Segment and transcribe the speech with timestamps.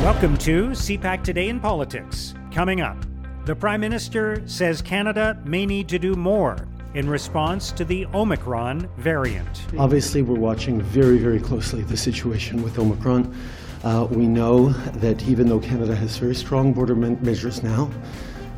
[0.00, 2.32] Welcome to CPAC Today in Politics.
[2.50, 2.96] Coming up,
[3.44, 8.88] the Prime Minister says Canada may need to do more in response to the Omicron
[8.96, 9.62] variant.
[9.76, 13.36] Obviously, we're watching very, very closely the situation with Omicron.
[13.84, 17.90] Uh, we know that even though Canada has very strong border measures now,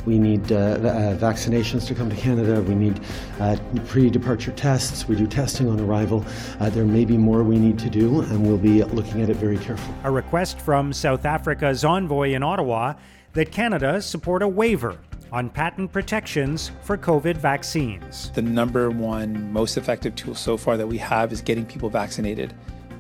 [0.05, 2.61] we need uh, uh, vaccinations to come to Canada.
[2.63, 3.01] We need
[3.41, 3.57] uh,
[3.87, 5.07] pre departure tests.
[5.07, 6.25] We do testing on arrival.
[6.61, 9.37] Uh, there may be more we need to do, and we'll be looking at it
[9.37, 9.97] very carefully.
[10.05, 12.95] A request from South Africa's envoy in Ottawa
[13.35, 14.99] that Canada support a waiver
[15.31, 18.31] on patent protections for COVID vaccines.
[18.35, 22.53] The number one most effective tool so far that we have is getting people vaccinated.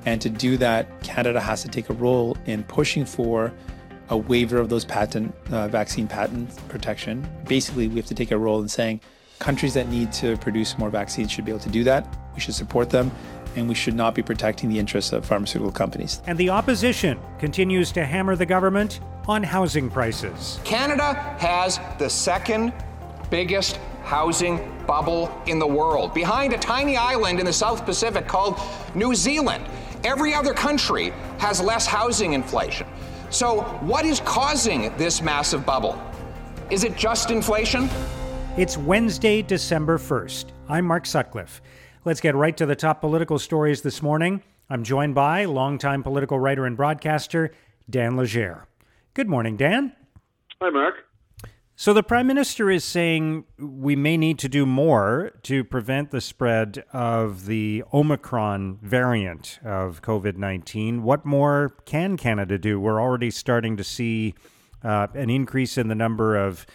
[0.06, 3.53] And to do that, Canada has to take a role in pushing for
[4.12, 7.27] a waiver of those patent uh, vaccine patent protection.
[7.48, 9.01] Basically, we have to take a role in saying
[9.39, 12.07] countries that need to produce more vaccines should be able to do that.
[12.34, 13.11] We should support them,
[13.56, 16.20] and we should not be protecting the interests of pharmaceutical companies.
[16.27, 20.61] And the opposition continues to hammer the government on housing prices.
[20.62, 22.75] Canada has the second
[23.31, 28.61] biggest housing bubble in the world, behind a tiny island in the South Pacific called
[28.95, 29.64] New Zealand.
[30.05, 32.86] Every other country has less housing inflation.
[33.33, 35.98] So, what is causing this massive bubble?
[36.69, 37.91] Is it Justinflation?
[38.58, 40.50] It's Wednesday, December 1st.
[40.69, 41.62] I'm Mark Sutcliffe.
[42.05, 44.42] Let's get right to the top political stories this morning.
[44.69, 47.52] I'm joined by longtime political writer and broadcaster
[47.89, 48.66] Dan Legere.
[49.14, 49.94] Good morning, Dan.
[50.61, 50.96] Hi, Mark.
[51.75, 56.20] So the prime minister is saying we may need to do more to prevent the
[56.20, 61.03] spread of the Omicron variant of COVID 19.
[61.03, 62.79] What more can Canada do?
[62.79, 64.34] We're already starting to see
[64.84, 66.67] uh, an increase in the number of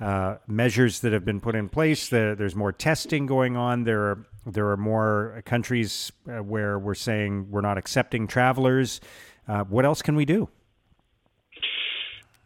[0.00, 2.08] uh, measures that have been put in place.
[2.08, 3.84] there's more testing going on.
[3.84, 9.00] There are there are more countries uh, where we're saying we're not accepting travelers.
[9.46, 10.48] Uh, what else can we do?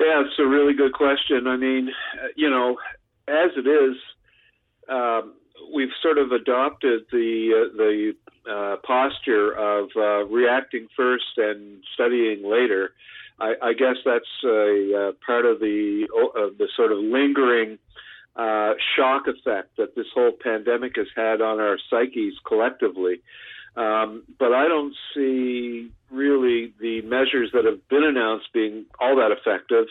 [0.00, 1.46] Yeah, it's a really good question.
[1.46, 1.90] I mean,
[2.34, 2.78] you know,
[3.28, 3.96] as it is,
[4.88, 5.34] um,
[5.74, 8.14] we've sort of adopted the uh, the
[8.50, 12.92] uh, posture of uh, reacting first and studying later.
[13.38, 17.78] I, I guess that's a, uh, part of the of the sort of lingering
[18.36, 23.20] uh, shock effect that this whole pandemic has had on our psyches collectively.
[23.76, 29.30] Um, but I don't see really the measures that have been announced being all that
[29.32, 29.86] effective.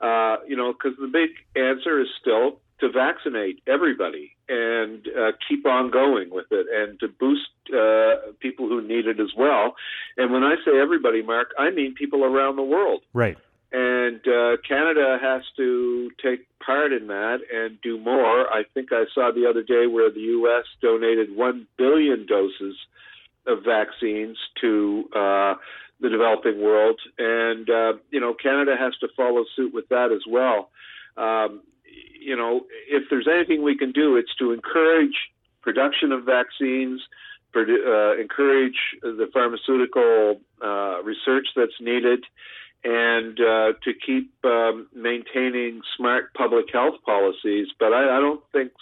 [0.00, 5.64] Uh, you know, because the big answer is still to vaccinate everybody and uh, keep
[5.66, 9.74] on going with it and to boost uh, people who need it as well.
[10.16, 13.02] And when I say everybody, Mark, I mean people around the world.
[13.12, 13.38] Right.
[13.72, 18.48] And uh, Canada has to take part in that and do more.
[18.48, 20.64] I think I saw the other day where the U.S.
[20.80, 22.76] donated 1 billion doses
[23.46, 25.54] of vaccines to uh,
[26.00, 30.22] the developing world, and uh, you know Canada has to follow suit with that as
[30.28, 30.70] well.
[31.16, 31.62] Um,
[32.20, 35.14] you know, if there's anything we can do, it's to encourage
[35.62, 37.00] production of vaccines,
[37.56, 42.24] uh, encourage the pharmaceutical uh, research that's needed,
[42.82, 47.68] and uh, to keep um, maintaining smart public health policies.
[47.78, 48.72] But I, I, don't think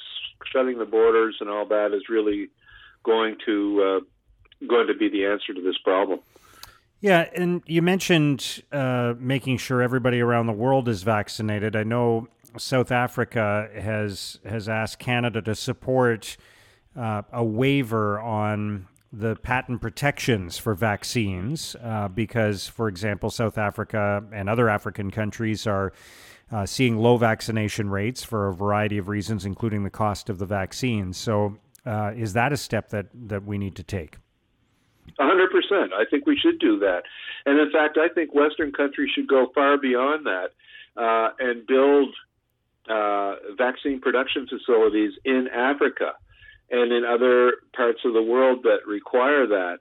[0.53, 2.49] shutting the borders and all that is really
[3.05, 4.01] going to uh,
[4.69, 6.21] going to be the answer to this problem.
[7.01, 11.75] Yeah, and you mentioned uh, making sure everybody around the world is vaccinated.
[11.75, 12.29] I know
[12.59, 16.37] South Africa has has asked Canada to support
[16.97, 24.25] uh, a waiver on the patent protections for vaccines uh, because, for example, South Africa
[24.33, 25.93] and other African countries are
[26.51, 30.47] uh, seeing low vaccination rates for a variety of reasons, including the cost of the
[30.47, 31.13] vaccine.
[31.13, 34.19] So, uh, is that a step that that we need to take?
[35.19, 35.93] Hundred percent.
[35.93, 37.03] I think we should do that,
[37.47, 40.51] and in fact, I think Western countries should go far beyond that
[40.97, 42.15] uh, and build
[42.89, 46.13] uh, vaccine production facilities in Africa
[46.71, 49.79] and in other parts of the world that require that.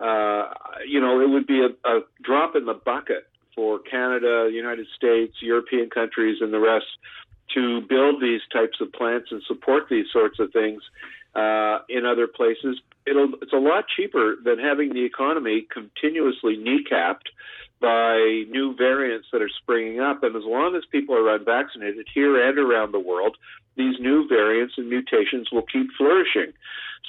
[0.00, 0.54] Uh,
[0.88, 5.34] you know, it would be a, a drop in the bucket for Canada, United States,
[5.42, 6.86] European countries, and the rest
[7.54, 10.82] to build these types of plants and support these sorts of things
[11.34, 17.28] uh, in other places it'll it's a lot cheaper than having the economy continuously kneecapped
[17.80, 20.22] by new variants that are springing up.
[20.22, 23.36] And as long as people are unvaccinated here and around the world,
[23.76, 26.52] these new variants and mutations will keep flourishing.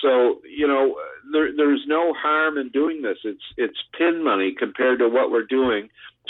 [0.02, 0.96] So you know,
[1.32, 3.18] there, there's no harm in doing this.
[3.24, 5.90] It's it's pin money compared to what we're doing,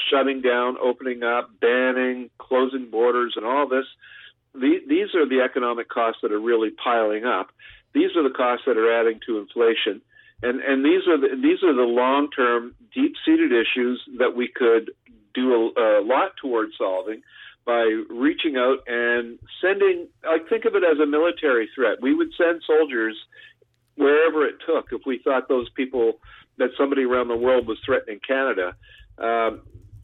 [0.10, 3.86] shutting down, opening up, banning, closing borders, and all this.
[4.54, 7.52] These are the economic costs that are really piling up.
[7.94, 10.02] These are the costs that are adding to inflation,
[10.42, 14.48] and and these are the, these are the long term, deep seated issues that we
[14.48, 14.92] could
[15.34, 17.22] do a, a lot towards solving
[17.66, 20.08] by reaching out and sending.
[20.26, 22.02] Like think of it as a military threat.
[22.02, 23.18] We would send soldiers
[23.96, 26.20] wherever it took if we thought those people
[26.58, 28.76] that somebody around the world was threatening Canada.
[29.18, 29.62] Um,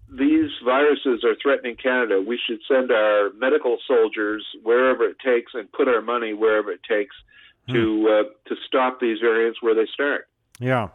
[0.09, 2.23] these viruses are threatening Canada.
[2.25, 6.81] We should send our medical soldiers wherever it takes and put our money wherever it
[6.87, 7.15] takes
[7.73, 10.27] to uh, to stop these variants where they start.
[10.59, 10.89] Yeah.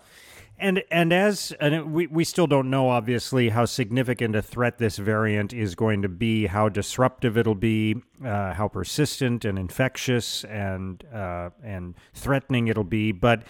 [0.59, 4.97] And and as and we we still don't know obviously how significant a threat this
[4.97, 11.05] variant is going to be, how disruptive it'll be, uh, how persistent and infectious and
[11.13, 13.11] uh, and threatening it'll be.
[13.11, 13.43] But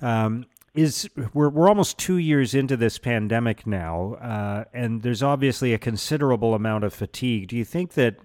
[0.00, 5.72] um, is we're we're almost two years into this pandemic now, uh, and there's obviously
[5.72, 7.48] a considerable amount of fatigue.
[7.48, 8.16] Do you think that?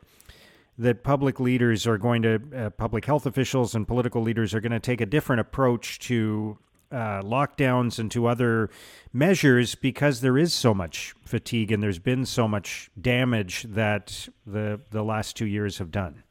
[0.81, 4.71] That public leaders are going to, uh, public health officials and political leaders are going
[4.71, 6.57] to take a different approach to
[6.91, 8.69] uh, lockdowns and to other
[9.13, 14.81] measures because there is so much fatigue and there's been so much damage that the
[14.89, 16.23] the last two years have done.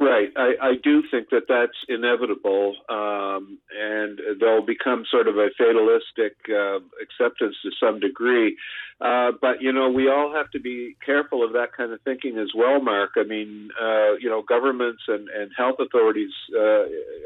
[0.00, 0.28] Right.
[0.36, 6.36] I, I do think that that's inevitable, um, and they'll become sort of a fatalistic
[6.48, 8.56] uh, acceptance to some degree.
[9.00, 12.38] Uh, but, you know, we all have to be careful of that kind of thinking
[12.38, 13.10] as well, Mark.
[13.16, 16.84] I mean, uh, you know, governments and, and health authorities uh,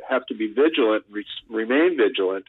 [0.09, 2.47] have to be vigilant, re- remain vigilant.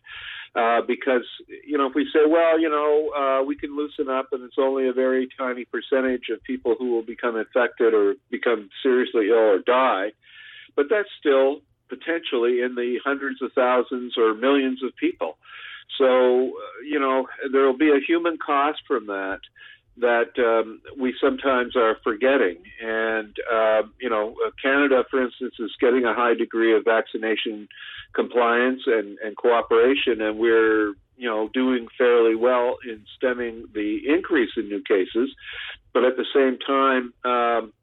[0.55, 1.25] Uh, because
[1.65, 4.57] you know if we say, well, you know, uh, we can loosen up, and it's
[4.59, 9.35] only a very tiny percentage of people who will become infected or become seriously ill
[9.57, 10.12] or die,
[10.75, 15.37] but that's still potentially in the hundreds of thousands or millions of people.
[15.97, 19.39] So uh, you know there will be a human cost from that
[19.97, 22.57] that um, we sometimes are forgetting.
[22.81, 27.67] And, uh, you know, Canada, for instance, is getting a high degree of vaccination
[28.13, 34.51] compliance and, and cooperation, and we're, you know, doing fairly well in stemming the increase
[34.57, 35.29] in new cases.
[35.93, 37.73] But at the same time, um,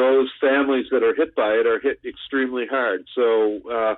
[0.00, 3.04] those families that are hit by it are hit extremely hard.
[3.14, 3.94] So, uh,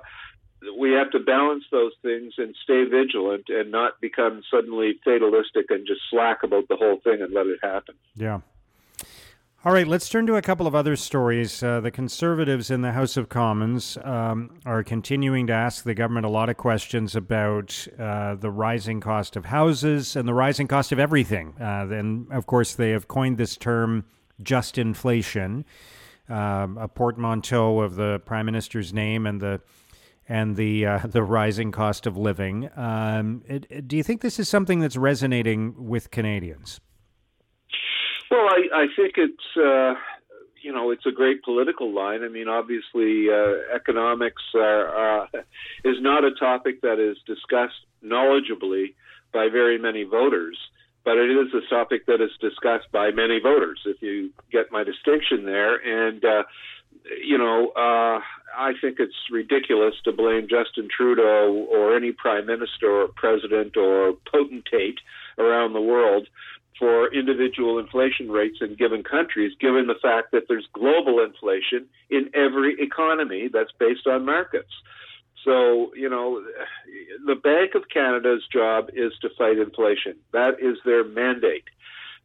[0.79, 5.85] we have to balance those things and stay vigilant and not become suddenly fatalistic and
[5.85, 7.95] just slack about the whole thing and let it happen.
[8.15, 8.39] Yeah.
[9.65, 11.63] All right, let's turn to a couple of other stories.
[11.63, 16.25] Uh, the Conservatives in the House of Commons um, are continuing to ask the government
[16.25, 20.91] a lot of questions about uh, the rising cost of houses and the rising cost
[20.91, 21.55] of everything.
[21.61, 24.03] Uh, and of course, they have coined this term
[24.43, 25.63] Justinflation,
[26.29, 29.61] um, a portmanteau of the Prime Minister's name and the
[30.27, 32.69] and the uh, the rising cost of living.
[32.75, 36.79] Um, it, it, do you think this is something that's resonating with Canadians?
[38.31, 39.93] Well, I, I think it's uh,
[40.61, 42.23] you know it's a great political line.
[42.23, 45.29] I mean, obviously, uh, economics are,
[45.85, 48.95] is not a topic that is discussed knowledgeably
[49.33, 50.57] by very many voters,
[51.05, 53.79] but it is a topic that is discussed by many voters.
[53.85, 56.43] If you get my distinction there, and uh,
[57.21, 58.19] you know, uh,
[58.55, 64.13] I think it's ridiculous to blame Justin Trudeau or any prime minister or president or
[64.31, 64.99] potentate
[65.37, 66.27] around the world
[66.79, 72.29] for individual inflation rates in given countries, given the fact that there's global inflation in
[72.33, 74.71] every economy that's based on markets.
[75.43, 76.41] So, you know,
[77.25, 80.15] the Bank of Canada's job is to fight inflation.
[80.31, 81.65] That is their mandate.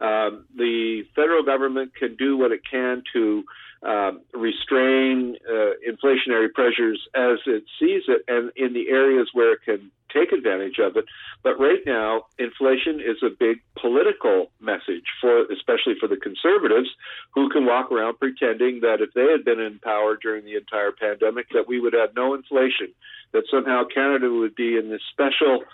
[0.01, 3.45] Um, the federal government can do what it can to
[3.83, 9.61] um, restrain uh, inflationary pressures as it sees it and in the areas where it
[9.65, 11.05] can take advantage of it.
[11.43, 16.89] But right now, inflation is a big political message for, especially for the conservatives,
[17.35, 20.93] who can walk around pretending that if they had been in power during the entire
[20.93, 22.89] pandemic, that we would have no inflation,
[23.33, 25.65] that somehow Canada would be in this special,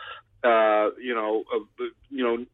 [0.42, 2.44] uh, you know, uh, you know,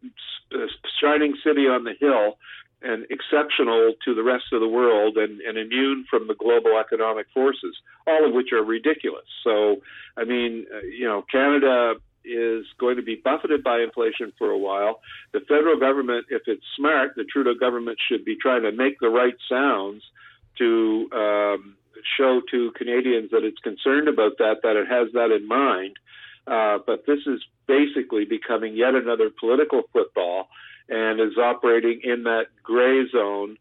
[1.01, 2.37] shining city on the hill
[2.83, 7.27] and exceptional to the rest of the world and, and immune from the global economic
[7.35, 9.27] forces, all of which are ridiculous.
[9.45, 9.77] So,
[10.17, 11.95] I mean, uh, you know, Canada
[12.25, 15.01] is going to be buffeted by inflation for a while.
[15.33, 19.09] The federal government, if it's smart, the Trudeau government should be trying to make the
[19.09, 20.03] right sounds
[20.59, 21.77] to um,
[22.17, 25.97] show to Canadians that it's concerned about that, that it has that in mind.
[26.47, 30.49] Uh, but this is basically becoming yet another political football
[30.91, 33.57] and is operating in that gray zone,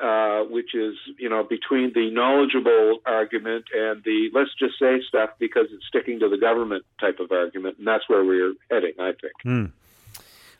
[0.00, 5.30] uh, which is you know between the knowledgeable argument and the let's just say stuff
[5.38, 9.12] because it's sticking to the government type of argument, and that's where we're heading, I
[9.12, 9.32] think.
[9.44, 9.72] Mm.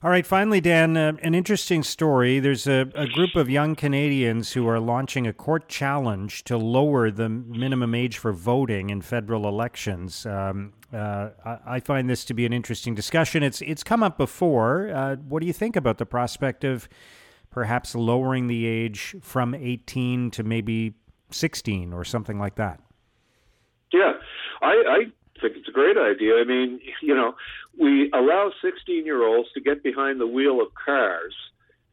[0.03, 2.39] All right, finally, Dan, uh, an interesting story.
[2.39, 7.11] There's a, a, group of young Canadians who are launching a court challenge to lower
[7.11, 10.27] the minimum age for voting in federal elections.
[10.27, 13.43] Um, Uh, I, I, find this to be an interesting discussion.
[13.43, 14.89] It's it's come up before.
[14.89, 16.89] Uh, what do you think about the prospect of
[17.51, 20.95] perhaps lowering the age from 18 to maybe
[21.31, 22.81] 16 or something like that?
[23.93, 24.13] Yeah,
[24.63, 26.37] I, I think it's a great idea.
[26.37, 27.35] I mean, you know,
[27.79, 31.35] we allow 16 year olds to get behind the wheel of cars,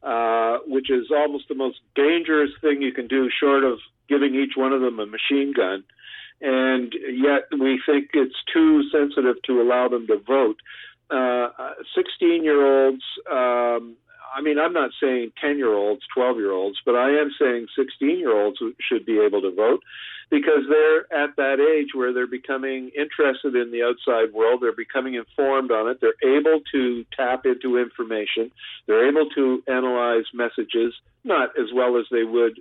[0.02, 4.54] uh, which is almost the most dangerous thing you can do, short of giving each
[4.56, 5.84] one of them a machine gun.
[6.42, 10.58] And yet we think it's too sensitive to allow them to vote.
[11.10, 13.96] 16 uh, year olds, um,
[14.36, 17.68] I mean, I'm not saying 10 year olds, 12 year olds, but I am saying
[17.76, 19.82] 16 year olds should be able to vote
[20.30, 24.62] because they're at that age where they're becoming interested in the outside world.
[24.62, 26.02] They're becoming informed on it.
[26.02, 28.52] They're able to tap into information.
[28.88, 32.60] They're able to analyze messages, not as well as they would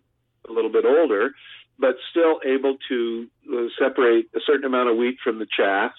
[0.49, 1.31] a little bit older,
[1.79, 5.93] but still able to uh, separate a certain amount of wheat from the chaff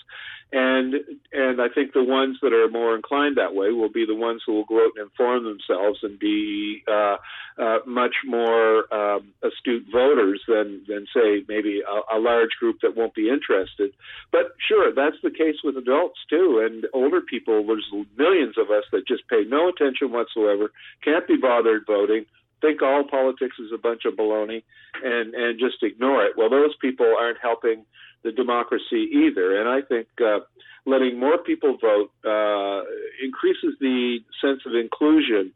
[0.53, 0.93] and
[1.31, 4.43] and I think the ones that are more inclined that way will be the ones
[4.45, 7.17] who will go out and inform themselves and be uh,
[7.57, 12.95] uh, much more um, astute voters than than say maybe a, a, large group that
[12.95, 13.93] won't be interested.
[14.31, 17.65] But sure, that's the case with adults too, and older people.
[17.65, 20.71] There's millions of us that just pay no attention whatsoever,
[21.03, 22.25] can't be bothered voting.
[22.63, 24.63] Think all politics is a bunch of baloney,
[25.03, 26.33] and and just ignore it.
[26.37, 27.83] Well, those people aren't helping
[28.23, 29.59] the democracy either.
[29.59, 30.39] And I think uh,
[30.85, 32.83] letting more people vote uh,
[33.21, 35.51] increases the sense of inclusion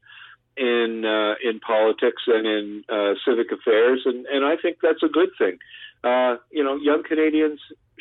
[0.58, 5.08] in uh, in politics and in uh, civic affairs, and, and I think that's a
[5.08, 5.60] good thing.
[6.04, 7.60] Uh, you know, young Canadians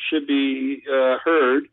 [0.09, 1.63] should be uh, heard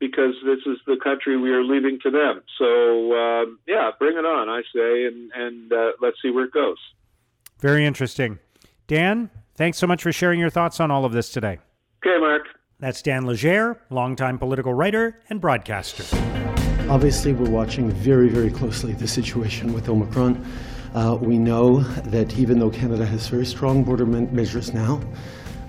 [0.00, 2.42] because this is the country we are leaving to them.
[2.58, 6.78] So um, yeah, bring it on, I say, and and let's see where it goes.
[7.60, 8.38] Very interesting,
[8.88, 9.30] Dan.
[9.54, 11.58] Thanks so much for sharing your thoughts on all of this today.
[12.04, 12.44] Okay, Mark.
[12.78, 16.04] That's Dan Legere, longtime political writer and broadcaster.
[16.88, 20.42] Obviously, we're watching very, very closely the situation with Omicron.
[20.94, 25.00] Uh, we know that even though Canada has very strong border measures now,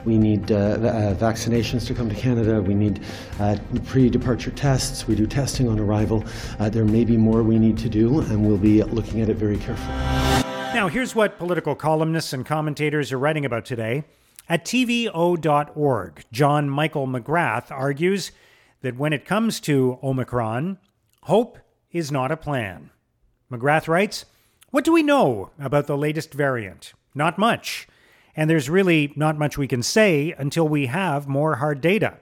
[0.05, 2.61] we need uh, uh, vaccinations to come to Canada.
[2.61, 3.01] We need
[3.39, 5.07] uh, pre departure tests.
[5.07, 6.23] We do testing on arrival.
[6.59, 9.37] Uh, there may be more we need to do, and we'll be looking at it
[9.37, 9.95] very carefully.
[10.73, 14.05] Now, here's what political columnists and commentators are writing about today.
[14.47, 18.31] At TVO.org, John Michael McGrath argues
[18.81, 20.77] that when it comes to Omicron,
[21.23, 21.59] hope
[21.91, 22.89] is not a plan.
[23.51, 24.25] McGrath writes
[24.69, 26.93] What do we know about the latest variant?
[27.13, 27.87] Not much.
[28.35, 32.19] And there's really not much we can say until we have more hard data.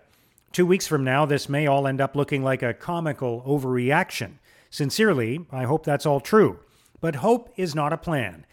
[0.51, 4.33] Two weeks from now, this may all end up looking like a comical overreaction.
[4.69, 6.59] Sincerely, I hope that's all true.
[7.01, 8.45] But hope is not a plan.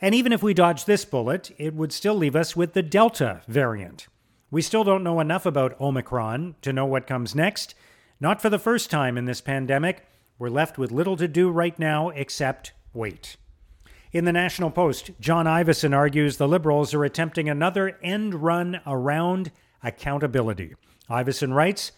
[0.00, 3.42] And even if we dodge this bullet, it would still leave us with the Delta
[3.46, 4.06] variant.
[4.50, 7.74] We still don't know enough about Omicron to know what comes next.
[8.18, 10.06] Not for the first time in this pandemic.
[10.38, 13.36] We're left with little to do right now except wait.
[14.12, 19.52] In the National Post, John Ivison argues the Liberals are attempting another end run around
[19.84, 20.74] accountability.
[21.08, 21.92] Ivison writes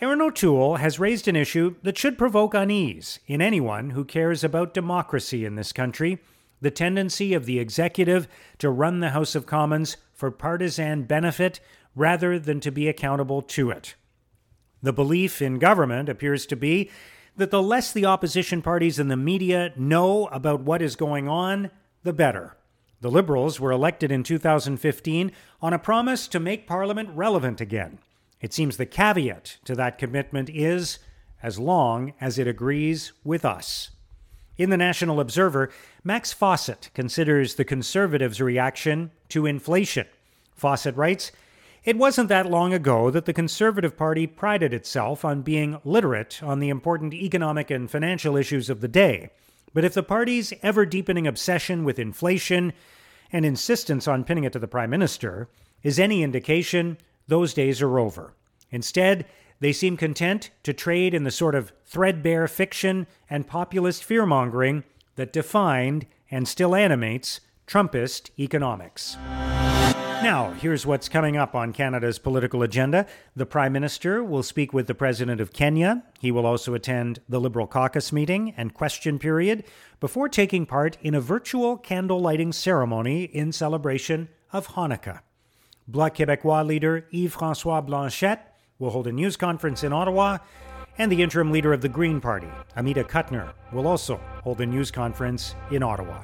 [0.00, 4.72] Erin O'Toole has raised an issue that should provoke unease in anyone who cares about
[4.72, 6.18] democracy in this country
[6.62, 11.60] the tendency of the executive to run the House of Commons for partisan benefit
[11.94, 13.94] rather than to be accountable to it.
[14.82, 16.90] The belief in government appears to be
[17.38, 21.70] that the less the opposition parties and the media know about what is going on,
[22.02, 22.56] the better.
[23.00, 28.00] The Liberals were elected in 2015 on a promise to make Parliament relevant again.
[28.40, 30.98] It seems the caveat to that commitment is
[31.40, 33.90] as long as it agrees with us.
[34.56, 35.70] In the National Observer,
[36.02, 40.06] Max Fawcett considers the Conservatives' reaction to inflation.
[40.56, 41.30] Fawcett writes,
[41.88, 46.58] it wasn't that long ago that the Conservative Party prided itself on being literate on
[46.58, 49.30] the important economic and financial issues of the day.
[49.72, 52.74] But if the party's ever deepening obsession with inflation
[53.32, 55.48] and insistence on pinning it to the Prime Minister
[55.82, 58.34] is any indication, those days are over.
[58.70, 59.24] Instead,
[59.60, 64.84] they seem content to trade in the sort of threadbare fiction and populist fearmongering
[65.16, 69.16] that defined and still animates Trumpist economics.
[70.22, 73.06] Now, here's what's coming up on Canada's political agenda.
[73.36, 76.02] The Prime Minister will speak with the President of Kenya.
[76.18, 79.62] He will also attend the Liberal caucus meeting and question period
[80.00, 85.20] before taking part in a virtual candle lighting ceremony in celebration of Hanukkah.
[85.86, 88.40] Bloc Québécois leader Yves Francois Blanchet
[88.80, 90.38] will hold a news conference in Ottawa,
[90.98, 94.90] and the interim leader of the Green Party, Amita Kuttner, will also hold a news
[94.90, 96.22] conference in Ottawa.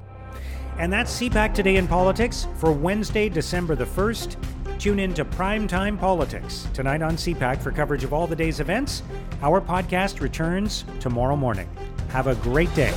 [0.78, 4.36] And that's CPAC Today in Politics for Wednesday, December the 1st.
[4.78, 9.02] Tune in to Primetime Politics tonight on CPAC for coverage of all the day's events.
[9.40, 11.68] Our podcast returns tomorrow morning.
[12.08, 12.92] Have a great day.